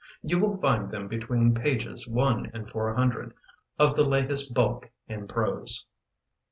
[0.23, 3.35] You will find them between Pages one and four hundred
[3.77, 5.85] Of the latest bulk in prose.